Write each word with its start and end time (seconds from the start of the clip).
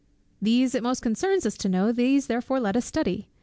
"These 0.41 0.73
it 0.73 0.81
most 0.81 1.01
concerns 1.01 1.45
us 1.45 1.55
to 1.57 1.69
know; 1.69 1.91
these 1.91 2.25
therefore 2.25 2.59
let 2.59 2.75
us 2.75 2.85
study. 2.87 3.27